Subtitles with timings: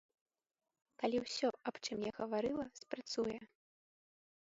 [1.01, 3.37] Калі ўсё, аб чым я гаварыла, спрацуе.